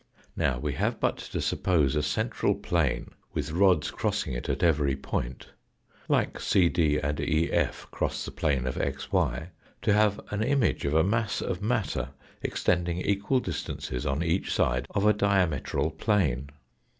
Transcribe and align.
Now 0.35 0.57
we 0.57 0.73
have 0.73 0.99
but 0.99 1.17
to 1.19 1.39
suppose 1.39 1.95
a 1.95 2.01
central 2.01 2.55
plane 2.55 3.09
with 3.35 3.51
rods 3.51 3.91
crossing 3.91 4.33
it 4.33 4.49
at 4.49 4.63
every 4.63 4.95
point, 4.95 5.49
like 6.09 6.39
CD 6.39 6.97
and 6.97 7.19
EF 7.21 7.85
cross 7.91 8.25
the 8.25 8.31
plane 8.31 8.65
of 8.65 8.77
xy, 8.77 9.49
to 9.83 9.93
have 9.93 10.19
an 10.31 10.41
image 10.41 10.85
of 10.85 10.95
a 10.95 11.03
mass 11.03 11.39
of 11.39 11.61
matter 11.61 12.09
extending 12.41 12.97
equal 12.97 13.39
distances 13.41 14.03
on 14.07 14.23
each 14.23 14.51
side 14.51 14.87
of 14.89 15.05
a 15.05 15.13
diametral 15.13 15.95
plane. 15.95 16.49